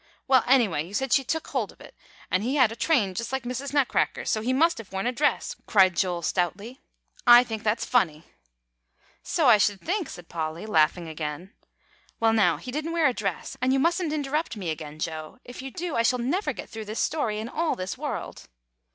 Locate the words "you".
0.87-0.95, 13.73-13.77, 15.61-15.69